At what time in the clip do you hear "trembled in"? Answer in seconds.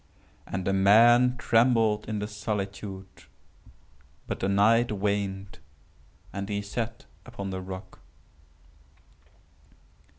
1.37-2.17